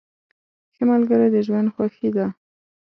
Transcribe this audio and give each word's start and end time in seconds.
ښه 0.75 0.83
ملګري 0.91 1.27
د 1.33 1.35
ژوند 1.47 1.67
خوښي 1.75 2.09
ده. 2.15 2.27